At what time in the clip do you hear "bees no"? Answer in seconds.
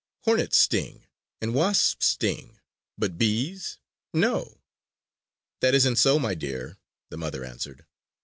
3.19-4.63